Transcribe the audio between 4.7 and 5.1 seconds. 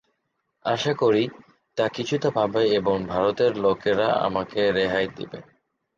রেহাই